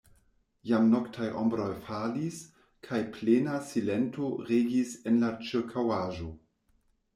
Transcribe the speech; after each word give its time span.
Jam 0.69 0.85
noktaj 0.93 1.27
ombroj 1.41 1.67
falis, 1.89 2.39
kaj 2.89 3.03
plena 3.19 3.59
silento 3.69 4.33
regis 4.51 4.97
en 5.13 5.23
la 5.27 5.33
ĉirkaŭaĵo. 5.53 6.35